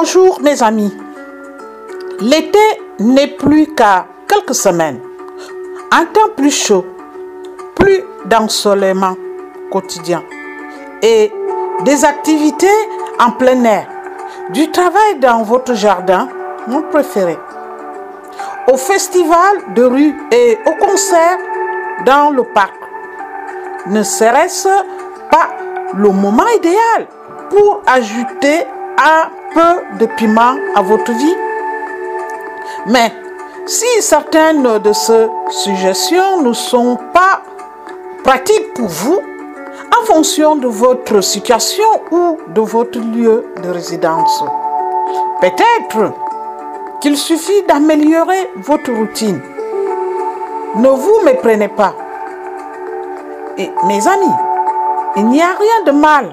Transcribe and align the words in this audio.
Bonjour 0.00 0.40
mes 0.42 0.62
amis. 0.62 0.96
L'été 2.20 2.66
n'est 3.00 3.34
plus 3.36 3.66
qu'à 3.74 4.06
quelques 4.28 4.54
semaines. 4.54 5.00
Un 5.90 6.04
temps 6.04 6.30
plus 6.36 6.52
chaud, 6.52 6.86
plus 7.74 8.04
d'ensoleillement 8.26 9.16
quotidien 9.72 10.22
et 11.02 11.32
des 11.82 12.04
activités 12.04 12.78
en 13.18 13.32
plein 13.32 13.64
air, 13.64 13.88
du 14.50 14.70
travail 14.70 15.18
dans 15.18 15.42
votre 15.42 15.74
jardin, 15.74 16.28
mon 16.68 16.82
préféré, 16.82 17.36
au 18.72 18.76
festival 18.76 19.74
de 19.74 19.82
rue 19.82 20.14
et 20.30 20.58
au 20.64 20.86
concert 20.86 21.38
dans 22.06 22.30
le 22.30 22.44
parc. 22.44 22.76
Ne 23.88 24.04
serait-ce 24.04 24.68
pas 25.28 25.48
le 25.92 26.10
moment 26.10 26.46
idéal 26.56 27.08
pour 27.50 27.82
ajouter 27.88 28.64
un 28.96 29.37
peu 29.54 29.98
de 29.98 30.06
piment 30.16 30.56
à 30.74 30.82
votre 30.82 31.12
vie 31.12 31.36
Mais 32.86 33.12
si 33.66 33.86
certaines 34.00 34.78
de 34.78 34.92
ces 34.92 35.26
suggestions 35.50 36.42
ne 36.42 36.52
sont 36.52 36.96
pas 37.12 37.42
pratiques 38.24 38.74
pour 38.74 38.88
vous, 38.88 39.20
en 40.00 40.04
fonction 40.04 40.56
de 40.56 40.66
votre 40.66 41.20
situation 41.20 41.88
ou 42.10 42.38
de 42.48 42.60
votre 42.60 42.98
lieu 42.98 43.52
de 43.62 43.68
résidence, 43.70 44.44
peut-être 45.40 46.12
qu'il 47.00 47.16
suffit 47.16 47.62
d'améliorer 47.68 48.50
votre 48.56 48.92
routine. 48.92 49.40
Ne 50.76 50.88
vous 50.88 51.20
méprenez 51.24 51.68
pas. 51.68 51.94
Et 53.56 53.70
mes 53.86 54.06
amis, 54.06 54.34
il 55.16 55.26
n'y 55.26 55.40
a 55.40 55.48
rien 55.48 55.92
de 55.92 55.98
mal 55.98 56.32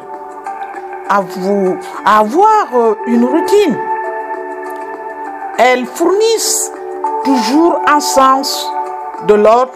à, 1.09 1.21
vous, 1.21 1.77
avoir 2.05 2.67
euh, 2.73 2.95
une 3.07 3.25
routine. 3.25 3.77
Elles 5.57 5.85
fournissent 5.85 6.71
toujours 7.23 7.79
un 7.87 7.99
sens 7.99 8.69
de 9.27 9.33
l'ordre 9.33 9.73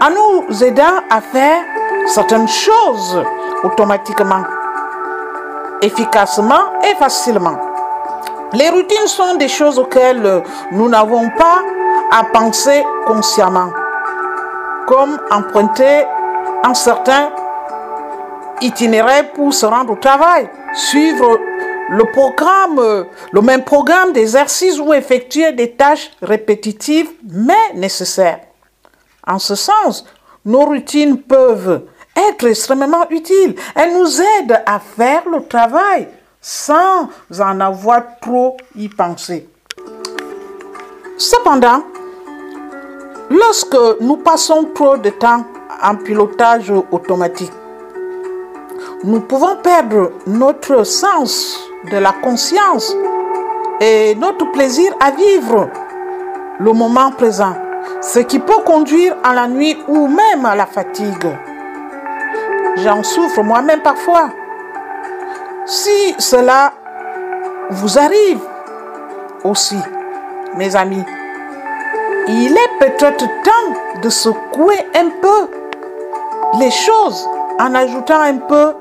en 0.00 0.10
nous 0.10 0.64
aidant 0.64 1.00
à 1.10 1.20
faire 1.20 1.62
certaines 2.06 2.48
choses 2.48 3.22
automatiquement, 3.64 4.44
efficacement 5.82 6.80
et 6.84 6.94
facilement. 6.96 7.58
Les 8.52 8.70
routines 8.70 9.06
sont 9.06 9.34
des 9.34 9.48
choses 9.48 9.78
auxquelles 9.78 10.42
nous 10.72 10.88
n'avons 10.88 11.28
pas 11.30 11.62
à 12.12 12.24
penser 12.32 12.84
consciemment, 13.06 13.70
comme 14.86 15.18
emprunter 15.30 16.04
un 16.64 16.74
certain 16.74 17.30
itinéraire 18.60 19.32
pour 19.32 19.52
se 19.52 19.66
rendre 19.66 19.92
au 19.92 19.96
travail, 19.96 20.48
suivre 20.74 21.38
le 21.88 22.04
programme, 22.12 23.06
le 23.32 23.40
même 23.40 23.64
programme 23.64 24.12
d'exercice 24.12 24.78
ou 24.78 24.92
effectuer 24.92 25.52
des 25.52 25.72
tâches 25.72 26.10
répétitives 26.22 27.10
mais 27.30 27.72
nécessaires. 27.74 28.40
En 29.26 29.38
ce 29.38 29.54
sens, 29.54 30.04
nos 30.44 30.64
routines 30.64 31.18
peuvent 31.18 31.82
être 32.16 32.46
extrêmement 32.46 33.08
utiles. 33.10 33.54
Elles 33.74 33.92
nous 33.92 34.20
aident 34.20 34.62
à 34.64 34.78
faire 34.78 35.28
le 35.28 35.46
travail 35.46 36.08
sans 36.40 37.08
en 37.38 37.60
avoir 37.60 38.02
trop 38.20 38.56
y 38.76 38.88
penser. 38.88 39.48
Cependant, 41.18 41.82
lorsque 43.30 44.00
nous 44.00 44.18
passons 44.18 44.68
trop 44.74 44.96
de 44.96 45.10
temps 45.10 45.44
en 45.82 45.96
pilotage 45.96 46.70
automatique, 46.92 47.52
nous 49.04 49.20
pouvons 49.20 49.56
perdre 49.56 50.12
notre 50.26 50.84
sens 50.84 51.60
de 51.90 51.98
la 51.98 52.12
conscience 52.12 52.94
et 53.80 54.14
notre 54.14 54.50
plaisir 54.52 54.92
à 55.00 55.10
vivre 55.10 55.68
le 56.58 56.72
moment 56.72 57.10
présent, 57.12 57.54
ce 58.00 58.20
qui 58.20 58.38
peut 58.38 58.62
conduire 58.64 59.14
à 59.22 59.34
la 59.34 59.48
nuit 59.48 59.76
ou 59.86 60.08
même 60.08 60.46
à 60.46 60.54
la 60.54 60.66
fatigue. 60.66 61.28
J'en 62.76 63.02
souffre 63.02 63.42
moi-même 63.42 63.80
parfois. 63.82 64.30
Si 65.66 66.14
cela 66.18 66.72
vous 67.70 67.98
arrive 67.98 68.40
aussi, 69.44 69.76
mes 70.56 70.74
amis, 70.74 71.04
il 72.28 72.52
est 72.52 72.78
peut-être 72.78 73.26
temps 73.42 74.00
de 74.02 74.08
secouer 74.08 74.78
un 74.94 75.10
peu 75.20 75.50
les 76.58 76.70
choses 76.70 77.28
en 77.58 77.74
ajoutant 77.74 78.20
un 78.20 78.38
peu 78.38 78.74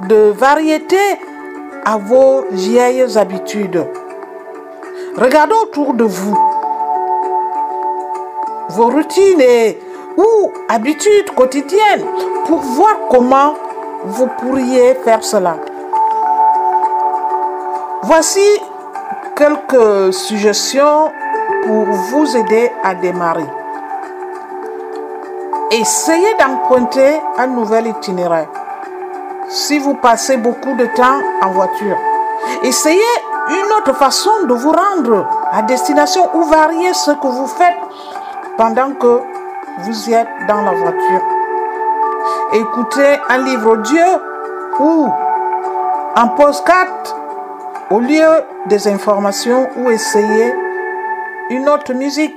de 0.00 0.32
variété 0.36 0.98
à 1.84 1.96
vos 1.96 2.44
vieilles 2.50 3.16
habitudes. 3.16 3.86
Regardez 5.16 5.54
autour 5.62 5.94
de 5.94 6.04
vous 6.04 6.36
vos 8.70 8.88
routines 8.88 9.40
et 9.40 9.78
ou 10.16 10.52
habitudes 10.68 11.30
quotidiennes 11.34 12.04
pour 12.46 12.60
voir 12.60 12.96
comment 13.10 13.54
vous 14.04 14.26
pourriez 14.38 14.94
faire 14.96 15.22
cela. 15.22 15.56
Voici 18.02 18.46
quelques 19.36 20.12
suggestions 20.12 21.10
pour 21.64 21.84
vous 21.84 22.36
aider 22.36 22.70
à 22.82 22.94
démarrer. 22.94 23.46
Essayez 25.70 26.34
d'emprunter 26.38 27.20
un 27.38 27.48
nouvel 27.48 27.88
itinéraire. 27.88 28.48
Si 29.48 29.78
vous 29.78 29.94
passez 29.94 30.36
beaucoup 30.36 30.74
de 30.74 30.86
temps 30.86 31.20
en 31.42 31.50
voiture, 31.50 31.96
essayez 32.64 33.00
une 33.48 33.72
autre 33.78 33.94
façon 33.94 34.30
de 34.48 34.54
vous 34.54 34.72
rendre 34.72 35.28
à 35.52 35.62
destination 35.62 36.28
ou 36.34 36.42
variez 36.44 36.92
ce 36.94 37.12
que 37.12 37.26
vous 37.28 37.46
faites 37.46 37.76
pendant 38.56 38.92
que 38.92 39.20
vous 39.78 40.10
êtes 40.10 40.28
dans 40.48 40.62
la 40.62 40.72
voiture. 40.72 41.22
Écoutez 42.54 43.18
un 43.28 43.38
livre 43.38 43.72
audio 43.72 44.04
ou 44.80 45.08
un 46.16 46.26
postcard 46.28 46.88
au 47.90 48.00
lieu 48.00 48.26
des 48.66 48.88
informations 48.88 49.68
ou 49.76 49.90
essayez 49.90 50.54
une 51.50 51.68
autre 51.68 51.92
musique. 51.92 52.34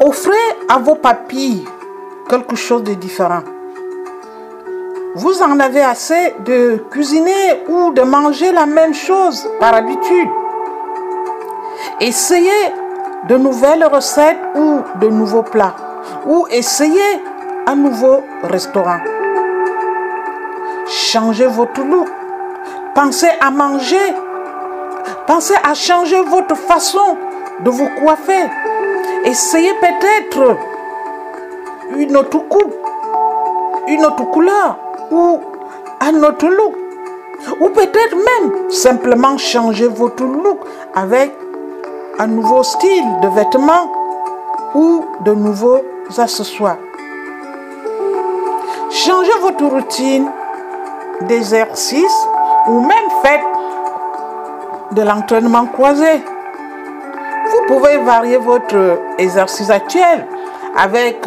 Offrez 0.00 0.32
à 0.68 0.78
vos 0.78 0.94
papilles 0.94 1.66
quelque 2.28 2.56
chose 2.56 2.84
de 2.84 2.94
différent. 2.94 3.42
Vous 5.18 5.42
en 5.42 5.58
avez 5.60 5.80
assez 5.80 6.34
de 6.44 6.84
cuisiner 6.90 7.64
ou 7.68 7.90
de 7.92 8.02
manger 8.02 8.52
la 8.52 8.66
même 8.66 8.92
chose 8.92 9.48
par 9.58 9.72
habitude. 9.74 10.28
Essayez 12.02 12.50
de 13.26 13.38
nouvelles 13.38 13.86
recettes 13.86 14.36
ou 14.54 14.82
de 15.00 15.08
nouveaux 15.08 15.42
plats. 15.42 15.74
Ou 16.26 16.46
essayez 16.50 17.22
un 17.66 17.76
nouveau 17.76 18.24
restaurant. 18.42 18.98
Changez 20.86 21.46
votre 21.46 21.80
look. 21.80 22.08
Pensez 22.94 23.30
à 23.40 23.50
manger. 23.50 24.12
Pensez 25.26 25.56
à 25.64 25.72
changer 25.72 26.20
votre 26.24 26.56
façon 26.56 27.16
de 27.60 27.70
vous 27.70 27.88
coiffer. 28.00 28.50
Essayez 29.24 29.72
peut-être 29.80 30.58
une 31.96 32.18
autre 32.18 32.38
coupe, 32.48 32.74
une 33.88 34.04
autre 34.04 34.24
couleur 34.24 34.76
ou 35.10 35.40
un 36.00 36.22
autre 36.22 36.46
look. 36.46 36.74
Ou 37.60 37.68
peut-être 37.68 38.14
même 38.16 38.70
simplement 38.70 39.36
changer 39.38 39.88
votre 39.88 40.24
look 40.24 40.58
avec 40.94 41.32
un 42.18 42.26
nouveau 42.26 42.62
style 42.62 43.20
de 43.22 43.28
vêtements 43.28 43.90
ou 44.74 45.04
de 45.24 45.32
nouveaux 45.32 45.82
accessoires. 46.16 46.78
Changez 48.90 49.38
votre 49.40 49.64
routine 49.66 50.30
d'exercice 51.22 52.26
ou 52.68 52.80
même 52.80 53.10
faites 53.22 53.40
de 54.92 55.02
l'entraînement 55.02 55.66
croisé. 55.66 56.24
Vous 57.50 57.74
pouvez 57.74 57.98
varier 57.98 58.38
votre 58.38 58.98
exercice 59.18 59.70
actuel 59.70 60.26
avec 60.76 61.26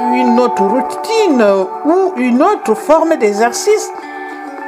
une 0.00 0.38
autre 0.40 0.62
routine 0.62 1.44
ou 1.84 2.12
une 2.16 2.42
autre 2.42 2.74
forme 2.74 3.16
d'exercice. 3.16 3.90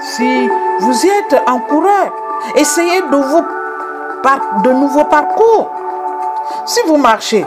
Si 0.00 0.48
vous 0.80 1.06
êtes 1.06 1.42
un 1.46 1.58
coureur, 1.60 2.12
essayez 2.56 3.00
de 3.00 3.16
vous 3.16 3.44
de 4.62 4.70
nouveaux 4.70 5.04
parcours. 5.04 5.70
Si 6.66 6.80
vous 6.86 6.96
marchez, 6.96 7.44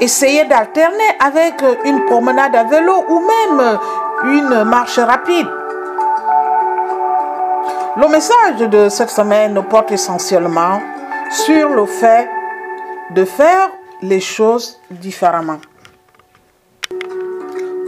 essayez 0.00 0.44
d'alterner 0.44 1.16
avec 1.18 1.62
une 1.84 2.04
promenade 2.04 2.54
à 2.54 2.64
vélo 2.64 3.04
ou 3.08 3.20
même 3.20 3.78
une 4.24 4.64
marche 4.64 4.98
rapide. 4.98 5.46
Le 7.96 8.08
message 8.08 8.68
de 8.68 8.88
cette 8.88 9.10
semaine 9.10 9.62
porte 9.68 9.92
essentiellement 9.92 10.80
sur 11.30 11.70
le 11.70 11.86
fait 11.86 12.28
de 13.10 13.24
faire 13.24 13.70
les 14.02 14.20
choses 14.20 14.78
différemment. 14.90 15.58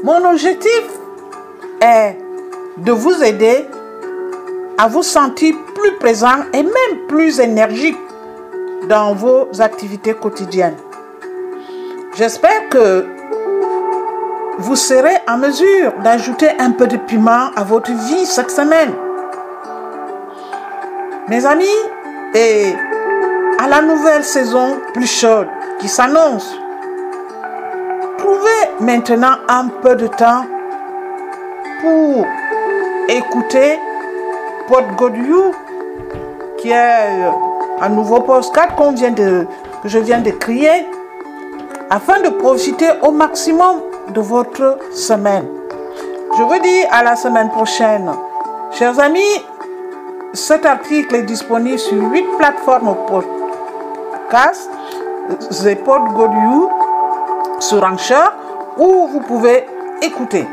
Mon 0.05 0.25
objectif 0.25 0.83
est 1.81 2.17
de 2.79 2.91
vous 2.91 3.23
aider 3.23 3.69
à 4.77 4.89
vous 4.89 5.05
sentir 5.05 5.55
plus 5.77 5.93
présent 5.99 6.45
et 6.53 6.65
même 6.65 7.07
plus 7.07 7.39
énergique 7.39 7.99
dans 8.89 9.15
vos 9.15 9.49
activités 9.61 10.15
quotidiennes. 10.15 10.77
J'espère 12.17 12.69
que 12.69 13.07
vous 14.59 14.75
serez 14.75 15.19
en 15.29 15.39
mesure 15.39 15.93
d'ajouter 16.03 16.51
un 16.59 16.73
peu 16.73 16.89
de 16.89 16.97
piment 16.97 17.53
à 17.55 17.63
votre 17.63 17.93
vie 17.93 18.27
cette 18.27 18.51
semaine. 18.51 18.93
Mes 21.29 21.47
amis, 21.47 21.79
et 22.35 22.75
à 23.61 23.69
la 23.69 23.81
nouvelle 23.83 24.25
saison 24.25 24.81
plus 24.93 25.07
chaude 25.07 25.47
qui 25.79 25.87
s'annonce, 25.87 26.57
maintenant 28.83 29.37
un 29.49 29.69
peu 29.69 29.95
de 29.95 30.09
temps 30.09 30.45
pour 31.81 32.27
écouter 33.09 33.79
Pod 34.69 34.85
qui 36.59 36.71
est 36.71 37.31
un 37.81 37.89
nouveau 37.89 38.21
postcard 38.21 38.75
que 38.77 39.89
je 39.89 39.99
viens 39.99 40.21
de 40.21 40.31
créer, 40.31 40.87
afin 41.91 42.21
de 42.21 42.29
profiter 42.29 42.89
au 43.03 43.11
maximum 43.11 43.83
de 44.15 44.21
votre 44.21 44.79
semaine. 44.93 45.47
Je 46.37 46.43
vous 46.43 46.59
dis 46.61 46.85
à 46.91 47.03
la 47.03 47.17
semaine 47.17 47.51
prochaine. 47.51 48.11
Chers 48.73 48.99
amis, 48.99 49.45
cet 50.33 50.65
article 50.65 51.17
est 51.17 51.23
disponible 51.23 51.79
sur 51.79 51.99
8 52.11 52.25
plateformes 52.39 52.97
podcast, 53.07 54.71
The 55.51 55.75
Pod 55.85 56.03
sur 57.61 57.85
Anchor, 57.85 58.33
où 58.77 59.09
vous 59.09 59.21
pouvez 59.21 59.67
écouter. 60.01 60.47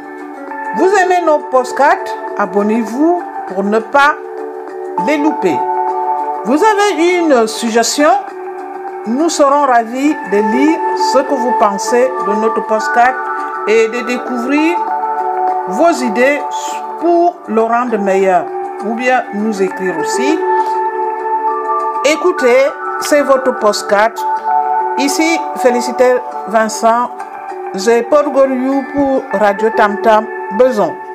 Vous 0.78 0.88
aimez 0.88 1.22
nos 1.26 1.40
podcasts? 1.40 2.16
Abonnez-vous 2.38 3.22
pour 3.48 3.64
ne 3.64 3.80
pas 3.80 4.16
les 5.08 5.18
louper. 5.18 5.58
Vous 6.46 6.60
avez 6.64 7.18
une 7.18 7.48
suggestion? 7.48 8.12
Nous 9.08 9.30
serons 9.30 9.66
ravis 9.66 10.14
de 10.32 10.38
lire 10.38 10.80
ce 11.14 11.20
que 11.20 11.34
vous 11.34 11.54
pensez 11.60 12.10
de 12.28 12.34
notre 12.36 12.66
podcast 12.68 13.16
et 13.68 13.88
de 13.88 14.02
découvrir 14.06 14.78
vos 15.70 15.92
idées 15.92 16.40
pour 17.00 17.36
le 17.48 17.62
rendre 17.62 17.98
meilleur. 17.98 18.46
Ou 18.86 18.94
bien 18.94 19.24
nous 19.34 19.62
écrire 19.62 19.98
aussi. 20.00 20.40
Écoutez, 22.06 22.64
c'est 23.02 23.22
votre 23.22 23.58
postcard. 23.60 24.12
Ici, 24.98 25.40
félicitez 25.58 26.16
Vincent. 26.48 27.10
J'ai 27.76 28.02
pour 28.92 29.24
Radio 29.32 29.70
Tam 29.78 30.02
Tam 30.02 30.26
besoin. 30.58 31.09